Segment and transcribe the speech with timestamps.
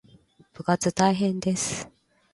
[0.53, 1.87] 部活大変です